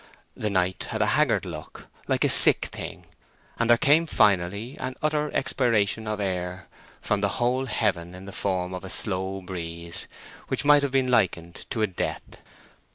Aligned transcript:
The 0.35 0.49
night 0.49 0.85
had 0.85 1.01
a 1.03 1.13
haggard 1.13 1.45
look, 1.45 1.85
like 2.07 2.23
a 2.23 2.27
sick 2.29 2.65
thing; 2.65 3.05
and 3.59 3.69
there 3.69 3.77
came 3.77 4.07
finally 4.07 4.75
an 4.79 4.95
utter 4.99 5.29
expiration 5.31 6.07
of 6.07 6.19
air 6.19 6.67
from 7.01 7.21
the 7.21 7.29
whole 7.37 7.67
heaven 7.67 8.15
in 8.15 8.25
the 8.25 8.31
form 8.31 8.73
of 8.73 8.83
a 8.83 8.89
slow 8.89 9.41
breeze, 9.41 10.07
which 10.47 10.65
might 10.65 10.81
have 10.81 10.91
been 10.91 11.11
likened 11.11 11.67
to 11.69 11.83
a 11.83 11.87
death. 11.87 12.37